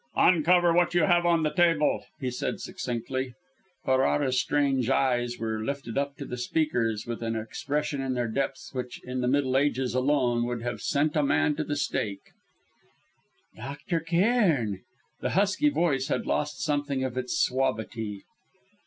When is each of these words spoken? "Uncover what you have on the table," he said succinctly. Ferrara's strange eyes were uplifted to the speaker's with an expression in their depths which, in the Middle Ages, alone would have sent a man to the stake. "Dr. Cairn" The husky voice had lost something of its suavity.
"Uncover 0.15 0.73
what 0.73 0.95
you 0.95 1.01
have 1.03 1.27
on 1.27 1.43
the 1.43 1.53
table," 1.53 2.03
he 2.19 2.31
said 2.31 2.59
succinctly. 2.59 3.35
Ferrara's 3.85 4.39
strange 4.41 4.89
eyes 4.89 5.37
were 5.37 5.59
uplifted 5.61 5.93
to 6.17 6.25
the 6.25 6.37
speaker's 6.39 7.05
with 7.05 7.21
an 7.21 7.35
expression 7.35 8.01
in 8.01 8.15
their 8.15 8.27
depths 8.27 8.73
which, 8.73 8.99
in 9.03 9.21
the 9.21 9.27
Middle 9.27 9.55
Ages, 9.55 9.93
alone 9.93 10.43
would 10.47 10.63
have 10.63 10.81
sent 10.81 11.15
a 11.15 11.21
man 11.21 11.55
to 11.55 11.63
the 11.63 11.75
stake. 11.75 12.31
"Dr. 13.55 13.99
Cairn" 13.99 14.81
The 15.21 15.29
husky 15.37 15.69
voice 15.69 16.07
had 16.07 16.25
lost 16.25 16.63
something 16.63 17.03
of 17.03 17.15
its 17.15 17.37
suavity. 17.37 18.23